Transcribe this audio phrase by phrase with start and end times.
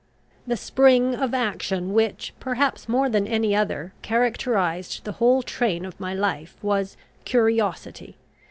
[0.47, 5.99] The spring of action which, perhaps more than any other, characterised the whole train of
[5.99, 8.17] my life, was curiosity.